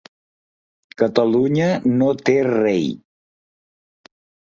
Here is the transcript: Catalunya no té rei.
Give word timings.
Catalunya 1.01 1.69
no 2.01 2.09
té 2.25 2.37
rei. 2.51 2.91